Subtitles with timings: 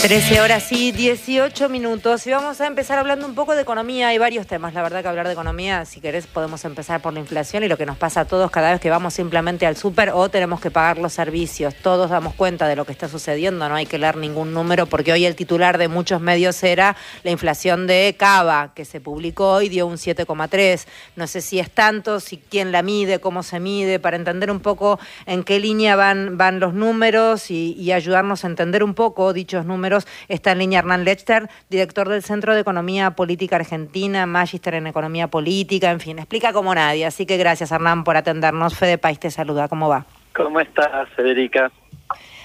[0.00, 4.08] 13 horas y 18 minutos y vamos a empezar hablando un poco de economía.
[4.08, 7.18] Hay varios temas, la verdad que hablar de economía, si querés, podemos empezar por la
[7.18, 10.10] inflación y lo que nos pasa a todos cada vez que vamos simplemente al súper
[10.10, 11.74] o tenemos que pagar los servicios.
[11.74, 15.12] Todos damos cuenta de lo que está sucediendo, no hay que leer ningún número porque
[15.12, 19.68] hoy el titular de muchos medios era la inflación de Cava, que se publicó hoy,
[19.68, 20.86] dio un 7,3.
[21.16, 24.60] No sé si es tanto, si quién la mide, cómo se mide, para entender un
[24.60, 29.32] poco en qué línea van, van los números y, y ayudarnos a entender un poco
[29.32, 29.88] dichos números
[30.28, 35.28] Está en línea Hernán Lechter, director del Centro de Economía Política Argentina, magíster en Economía
[35.28, 37.06] Política, en fin, explica como nadie.
[37.06, 38.76] Así que gracias Hernán por atendernos.
[38.76, 40.06] Fede País te saluda, ¿cómo va?
[40.34, 41.70] ¿Cómo estás, Federica?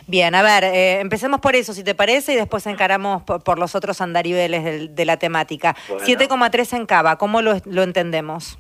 [0.05, 3.73] Bien, a ver, eh, empecemos por eso, si te parece, y después encaramos por, los
[3.73, 5.75] otros andariveles de, la temática.
[5.87, 8.59] 7,3 en Cava, ¿cómo lo, entendemos?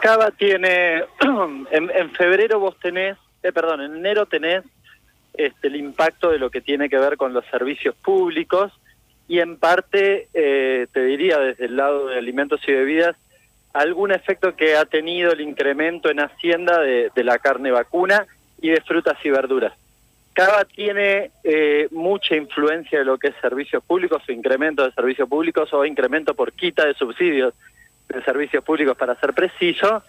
[0.00, 1.04] Cava tiene,
[1.72, 4.62] en, febrero vos tenés, eh, perdón, en enero tenés
[5.34, 8.72] este, el impacto de lo que tiene que ver con los servicios públicos
[9.28, 13.16] y en parte, eh, te diría desde el lado de alimentos y bebidas,
[13.72, 18.26] algún efecto que ha tenido el incremento en Hacienda de, la carne vacuna
[18.60, 19.72] y de frutas y verduras.
[20.32, 25.28] Cava tiene eh, mucha influencia de lo que es servicios públicos o incremento de servicios
[25.28, 27.54] públicos o incremento por quita de subsidios
[28.08, 30.02] de servicios públicos para ser preciso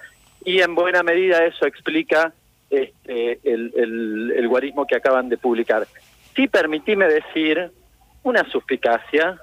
[0.44, 2.34] y en buena medida eso explica
[2.72, 5.86] este, el, el, guarismo que acaban de publicar.
[6.36, 7.70] Sí, permitíme decir
[8.24, 9.38] una suspicacia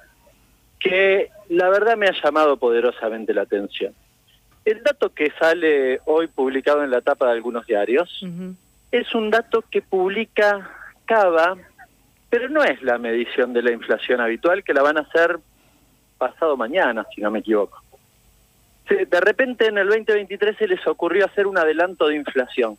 [0.80, 3.92] que la verdad me ha llamado poderosamente la atención.
[4.64, 8.24] El dato que sale hoy publicado en la tapa de algunos diarios
[8.90, 10.70] es un dato que publica
[11.04, 11.56] Cava,
[12.30, 15.38] pero no es la medición de la inflación habitual, que la van a hacer
[16.16, 17.82] pasado mañana, si no me equivoco.
[18.88, 22.78] De repente en el 2023 se les ocurrió hacer un adelanto de inflación.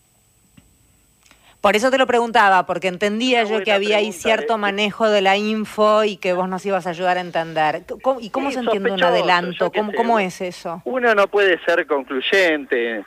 [1.62, 5.36] Por eso te lo preguntaba, porque entendía yo que había ahí cierto manejo de la
[5.36, 7.84] info y que vos nos ibas a ayudar a entender.
[8.22, 9.70] ¿Y cómo se entiende un adelanto?
[9.72, 10.82] ¿Cómo, ¿Cómo es eso?
[10.86, 13.04] Uno no puede ser concluyente.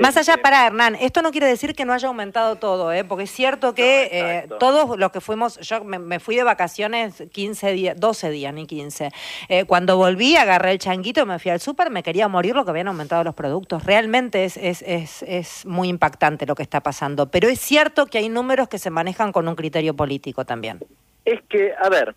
[0.00, 3.04] Más allá, para Hernán, esto no quiere decir que no haya aumentado todo, ¿eh?
[3.04, 7.72] porque es cierto que eh, todos los que fuimos, yo me, fui de vacaciones 15
[7.72, 9.10] días, 12 días, ni 15.
[9.48, 12.70] Eh, cuando volví, agarré el changuito, me fui al súper, me quería morir lo que
[12.70, 13.84] habían aumentado los productos.
[13.84, 18.18] Realmente es, es, es, es muy impactante lo que está pasando, pero es cierto que
[18.18, 20.78] hay números que se manejan con un criterio político también.
[21.24, 22.14] Es que, a ver,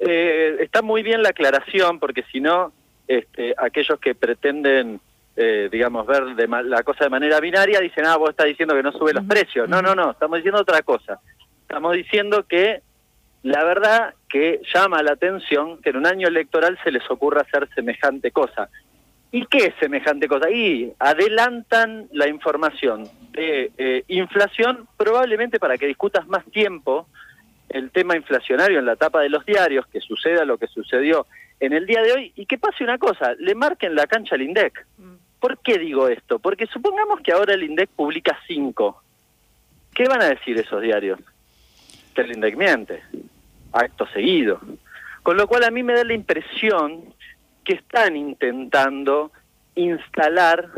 [0.00, 2.72] eh, está muy bien la aclaración, porque si no,
[3.06, 5.00] este, aquellos que pretenden
[5.36, 8.82] eh, digamos, ver de la cosa de manera binaria, dicen, ah, vos estás diciendo que
[8.82, 9.68] no sube los precios.
[9.68, 11.20] No, no, no, estamos diciendo otra cosa.
[11.62, 12.82] Estamos diciendo que
[13.42, 17.68] la verdad que llama la atención que en un año electoral se les ocurra hacer
[17.74, 18.68] semejante cosa.
[19.30, 20.50] ¿Y qué es semejante cosa?
[20.50, 27.08] Y adelantan la información de eh, inflación probablemente para que discutas más tiempo
[27.70, 31.26] el tema inflacionario en la tapa de los diarios, que suceda lo que sucedió
[31.58, 34.42] en el día de hoy y que pase una cosa, le marquen la cancha al
[34.42, 34.86] INDEC.
[34.98, 35.14] Mm.
[35.42, 36.38] ¿Por qué digo esto?
[36.38, 39.02] Porque supongamos que ahora el INDEC publica cinco.
[39.92, 41.18] ¿Qué van a decir esos diarios?
[42.14, 43.02] Que el INDEC miente,
[43.72, 44.60] acto seguido.
[45.24, 47.12] Con lo cual a mí me da la impresión
[47.64, 49.32] que están intentando
[49.74, 50.68] instalar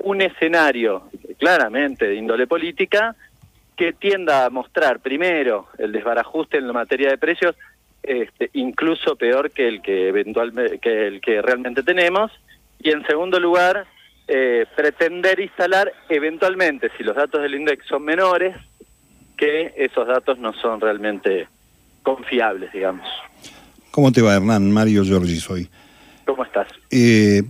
[0.00, 1.08] un escenario
[1.38, 3.16] claramente de índole política
[3.76, 7.56] que tienda a mostrar primero el desbarajuste en la materia de precios,
[8.02, 12.30] este, incluso peor que el que eventualmente que el que realmente tenemos,
[12.78, 13.86] y en segundo lugar
[14.28, 18.56] eh, pretender instalar eventualmente, si los datos del INDEX son menores,
[19.36, 21.48] que esos datos no son realmente
[22.02, 23.06] confiables, digamos.
[23.90, 24.70] ¿Cómo te va, Hernán?
[24.70, 25.68] Mario Giorgi soy.
[26.24, 26.68] ¿Cómo estás?
[26.90, 27.42] Eh,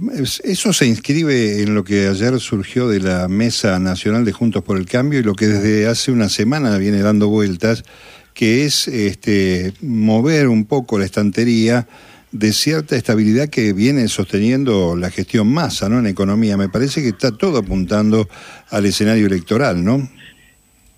[0.44, 4.78] eso se inscribe en lo que ayer surgió de la Mesa Nacional de Juntos por
[4.78, 7.84] el Cambio y lo que desde hace una semana viene dando vueltas,
[8.32, 11.86] que es este, mover un poco la estantería
[12.32, 15.98] de cierta estabilidad que viene sosteniendo la gestión masa ¿no?
[15.98, 16.56] en economía.
[16.56, 18.26] Me parece que está todo apuntando
[18.70, 20.08] al escenario electoral, ¿no?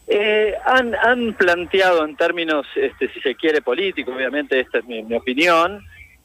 [0.07, 5.03] Eh, han, han planteado en términos, este, si se quiere, políticos, obviamente esta es mi,
[5.15, 5.83] opinión,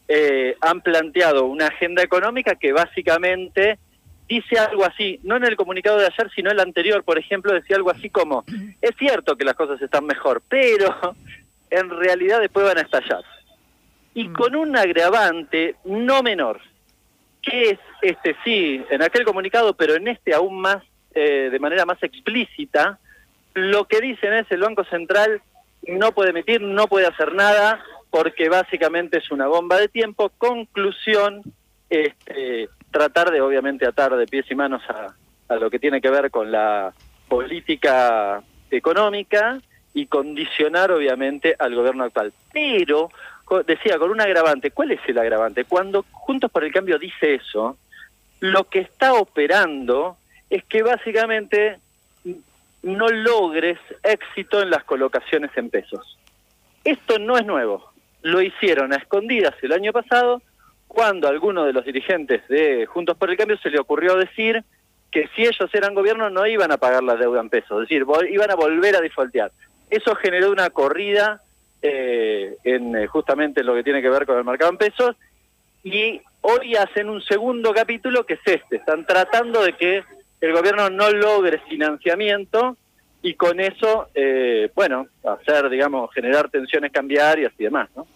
[0.07, 3.79] eh, han planteado una agenda económica que básicamente
[4.27, 7.77] dice algo así, no en el comunicado de ayer, sino el anterior, por ejemplo, decía
[7.77, 8.43] algo así como,
[8.81, 11.15] es cierto que las cosas están mejor, pero
[11.71, 13.23] en realidad después van a estallar
[14.19, 14.33] y mm.
[14.33, 16.59] con un agravante no menor,
[17.41, 20.83] que es, este sí, en aquel comunicado, pero en este aún más,
[21.15, 22.99] eh, de manera más explícita,
[23.53, 25.41] lo que dicen es el Banco Central
[25.87, 30.29] no puede emitir, no puede hacer nada, porque básicamente es una bomba de tiempo.
[30.37, 31.41] Conclusión,
[31.89, 35.15] este, tratar de obviamente atar de pies y manos a,
[35.47, 36.93] a lo que tiene que ver con la
[37.29, 39.61] política económica
[39.93, 42.33] y condicionar obviamente al gobierno actual.
[42.51, 43.09] Pero,
[43.65, 45.65] decía, con un agravante, ¿cuál es el agravante?
[45.65, 47.77] Cuando Juntos por el Cambio dice eso,
[48.39, 50.17] lo que está operando
[50.49, 51.79] es que básicamente
[52.83, 56.17] no logres éxito en las colocaciones en pesos.
[56.83, 57.91] Esto no es nuevo.
[58.21, 60.41] Lo hicieron a escondidas el año pasado
[60.87, 64.63] cuando a alguno de los dirigentes de Juntos por el Cambio se le ocurrió decir
[65.11, 68.05] que si ellos eran gobierno no iban a pagar la deuda en pesos, es decir,
[68.31, 69.51] iban a volver a defaultear.
[69.89, 71.41] Eso generó una corrida
[71.81, 75.15] eh, en eh, justamente lo que tiene que ver con el mercado en pesos
[75.83, 80.03] y hoy hacen un segundo capítulo que es este, están tratando de que
[80.41, 82.77] el gobierno no logre financiamiento
[83.21, 88.07] y con eso, eh, bueno, hacer, digamos, generar tensiones cambiarias y demás, ¿no?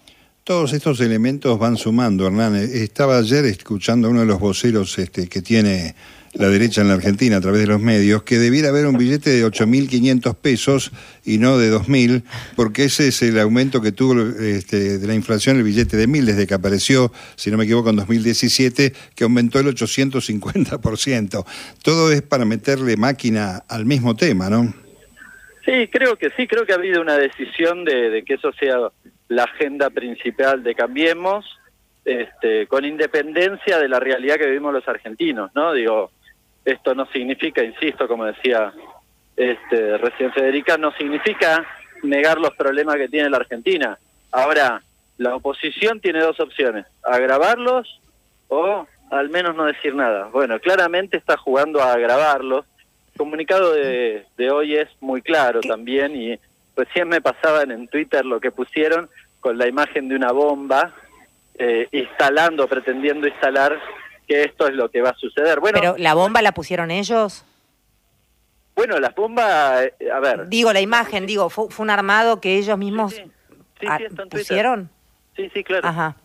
[0.46, 2.56] Todos estos elementos van sumando, Hernán.
[2.56, 5.96] Estaba ayer escuchando a uno de los voceros este, que tiene
[6.34, 9.30] la derecha en la Argentina a través de los medios, que debiera haber un billete
[9.30, 10.92] de 8.500 pesos
[11.24, 12.24] y no de 2.000,
[12.56, 16.26] porque ese es el aumento que tuvo este, de la inflación el billete de 1.000
[16.26, 21.46] desde que apareció, si no me equivoco, en 2017, que aumentó el 850%.
[21.84, 24.74] Todo es para meterle máquina al mismo tema, ¿no?
[25.66, 28.78] Sí, creo que sí, creo que ha habido una decisión de, de que eso sea
[29.30, 31.46] la agenda principal de Cambiemos,
[32.06, 35.72] este, con independencia de la realidad que vivimos los argentinos, ¿no?
[35.74, 36.12] Digo,
[36.66, 38.74] esto no significa, insisto, como decía
[39.36, 41.66] este, recién Federica, no significa
[42.04, 43.98] negar los problemas que tiene la Argentina.
[44.32, 44.82] Ahora,
[45.18, 48.00] la oposición tiene dos opciones, agravarlos
[48.48, 50.30] o al menos no decir nada.
[50.32, 52.66] Bueno, claramente está jugando a agravarlos.
[53.12, 56.40] El comunicado de, de hoy es muy claro también y
[56.76, 60.94] recién me pasaban en Twitter lo que pusieron con la imagen de una bomba
[61.56, 63.80] eh, instalando, pretendiendo instalar
[64.28, 65.60] que esto es lo que va a suceder.
[65.60, 67.46] Bueno, ¿Pero la bomba la pusieron ellos?
[68.76, 70.48] Bueno, las bombas, eh, a ver.
[70.50, 73.22] Digo, la imagen, digo, fue, un armado que ellos mismos
[74.30, 74.90] pusieron.
[75.36, 75.88] Sí, sí, claro.
[75.88, 76.16] Ajá.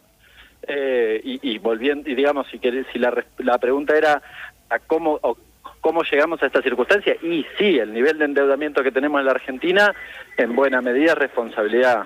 [0.67, 4.23] Eh, y, volviendo, y digamos, si, querés, si la, la pregunta era
[4.69, 5.19] a cómo,
[5.81, 9.33] cómo llegamos a esta circunstancia, y sí, el nivel de endeudamiento que tenemos en la
[9.33, 9.95] Argentina,
[10.37, 12.05] en buena medida, es responsabilidad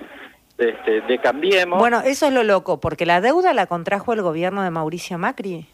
[0.58, 1.78] este, de Cambiemos.
[1.78, 5.66] Bueno, eso es lo loco, porque la deuda la contrajo el gobierno de Mauricio Macri.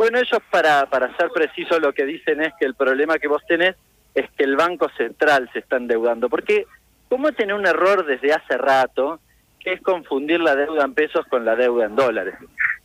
[0.00, 3.42] Bueno, ellos para, para ser precisos lo que dicen es que el problema que vos
[3.46, 3.76] tenés
[4.14, 6.64] es que el Banco Central se está endeudando, porque
[7.10, 9.20] ¿cómo tiene un error desde hace rato,
[9.58, 12.34] que es confundir la deuda en pesos con la deuda en dólares.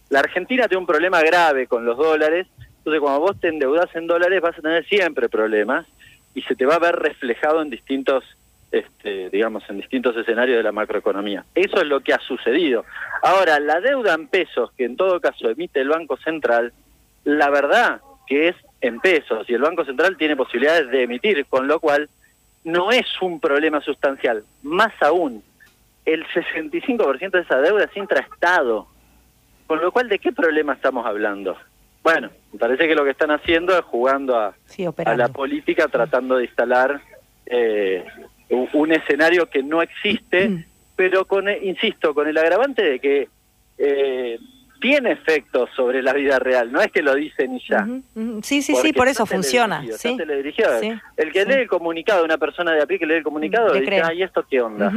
[0.09, 2.47] La Argentina tiene un problema grave con los dólares,
[2.79, 5.85] entonces cuando vos te endeudas en dólares vas a tener siempre problemas
[6.33, 8.25] y se te va a ver reflejado en distintos
[8.73, 11.45] este, digamos, en distintos escenarios de la macroeconomía.
[11.56, 12.83] Eso es lo que ha sucedido.
[13.21, 16.73] Ahora, la deuda en pesos, que en todo caso emite el Banco Central,
[17.25, 21.68] la verdad que es en pesos y el Banco Central tiene posibilidades de emitir, con
[21.68, 22.10] lo cual
[22.63, 24.44] no es un problema sustancial.
[24.63, 25.44] Más aún,
[26.06, 28.88] el 65% de esa deuda es intraestado.
[29.68, 31.57] Con lo cual, ¿de qué problema estamos hablando?
[32.04, 34.54] Bueno, me parece que lo que están haciendo es jugando a,
[35.06, 37.01] a la política, tratando de instalar
[37.48, 38.06] eh,
[38.50, 40.66] un escenario que no existe, mm.
[40.95, 43.30] pero con, insisto, con el agravante de que
[43.80, 44.39] eh,
[44.80, 47.88] tiene efectos sobre la vida real, no es que lo dicen y ya.
[48.44, 49.83] Sí, sí, sí, por eso funciona.
[49.98, 50.18] ¿sí?
[51.18, 54.01] el que lee el comunicado, una persona de a pie que lee el comunicado, dice,
[54.04, 54.92] ay, ¿esto qué onda?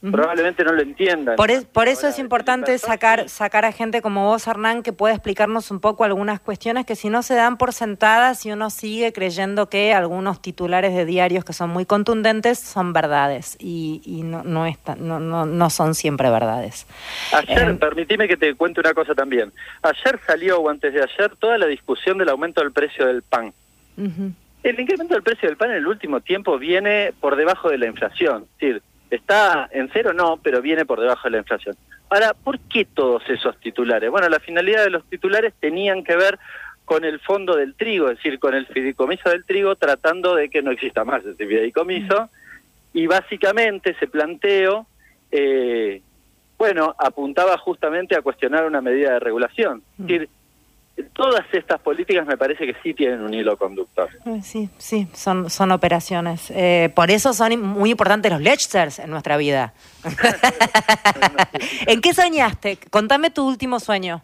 [0.00, 1.36] Probablemente no lo entiendan.
[1.36, 5.70] Por, por eso es importante sacar, sacar a gente como vos, Hernán, que pueda explicarnos
[5.70, 9.68] un poco algunas cuestiones que si no se dan por sentadas y uno sigue creyendo
[9.68, 15.46] que algunos titulares de diarios que son muy contundentes son verdades y, no, no, no,
[15.46, 16.86] no, son siempre verdades.
[17.32, 19.52] Ayer, eh, permitime que te cuente una cosa también.
[19.82, 23.52] Ayer salió, o antes de ayer, toda la discusión del aumento del precio del pan.
[24.62, 27.86] El incremento del precio del pan en el último tiempo viene por debajo de la
[27.86, 28.44] inflación.
[28.54, 30.14] Es decir, ¿Está en cero?
[30.14, 31.76] No, pero viene por debajo de la inflación.
[32.08, 34.10] Ahora, ¿por qué todos esos titulares?
[34.10, 36.38] Bueno, la finalidad de los titulares tenían que ver
[36.86, 40.62] con el fondo del trigo, es decir, con el fideicomiso del trigo, tratando de que
[40.62, 42.30] no exista más ese fideicomiso.
[42.94, 44.86] Y básicamente ese planteo,
[45.30, 46.00] eh,
[46.56, 49.82] bueno, apuntaba justamente a cuestionar una medida de regulación.
[49.98, 50.28] Es decir,
[51.14, 54.08] todas estas políticas me parece que sí tienen un hilo conductor.
[54.42, 56.50] Sí, sí, son, son operaciones.
[56.50, 59.74] Eh, por eso son muy importantes los Lechsters en nuestra vida.
[61.86, 62.78] ¿En qué soñaste?
[62.90, 64.22] Contame tu último sueño.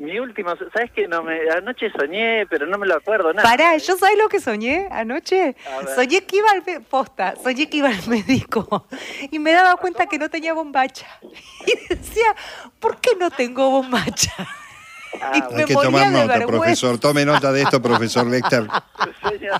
[0.00, 1.06] Mi último, ¿sabes qué?
[1.06, 3.46] No me, anoche soñé, pero no me lo acuerdo nada.
[3.46, 5.54] Pará, ¿yo sabes lo que soñé anoche?
[5.94, 8.86] Soñé que iba al posta, soñé que iba al médico
[9.30, 11.06] y me daba cuenta que no tenía bombacha.
[11.66, 12.34] Y decía,
[12.78, 14.32] ¿por qué no tengo bombacha?
[15.20, 15.54] Ah, Y.
[15.60, 16.46] Hay que tomar nota, vergüenza.
[16.46, 16.98] profesor.
[16.98, 18.66] Tome nota de esto, profesor Lecter.
[19.20, 19.52] Sueño,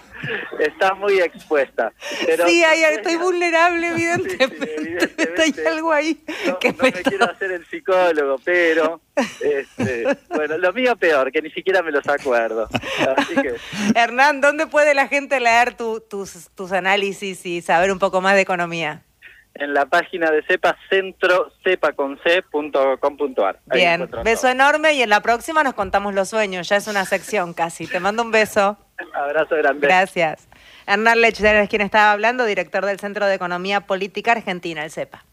[0.59, 1.93] está muy expuesta.
[2.25, 4.75] Pero sí, estoy vulnerable, Sí, sí, evidentemente.
[4.77, 5.43] evidentemente.
[5.43, 9.01] Hay algo ahí No, que no me me quiero hacer el psicólogo, pero
[9.41, 12.69] este, bueno, lo mío peor, que ni siquiera me los acuerdo.
[13.17, 13.55] Así que
[13.95, 18.35] Hernán, ¿dónde puede la gente leer tu- tus, tus análisis y saber un poco más
[18.35, 19.03] de economía?
[19.55, 23.59] En la página de CEPA, centro cepaconc.com.ar.
[23.69, 24.51] Ahí Bien, beso todo.
[24.53, 27.87] enorme y en la próxima nos contamos los sueños, ya es una sección casi.
[27.87, 28.79] Te mando un beso.
[29.15, 29.87] Abrazo grande.
[29.87, 30.49] Gracias.
[30.87, 35.25] Hernán Lechner es quien estaba hablando, director del Centro de Economía Política Argentina, el CEPA.